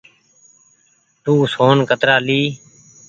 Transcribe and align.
تو 1.23 1.31
سون 1.53 1.77
ڪترآ 1.89 2.15
لي۔ 2.27 2.41